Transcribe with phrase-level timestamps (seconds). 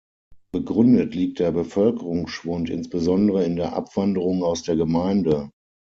[0.51, 5.51] Begründet liegt der Bevölkerungsschwund insbesondere in der Abwanderung aus der Gemeinde.